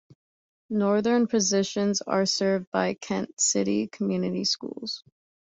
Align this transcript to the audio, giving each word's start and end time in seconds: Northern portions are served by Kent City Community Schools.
Northern 0.71 1.27
portions 1.27 2.01
are 2.01 2.25
served 2.25 2.71
by 2.71 2.95
Kent 2.95 3.39
City 3.39 3.85
Community 3.85 4.45
Schools. 4.45 5.03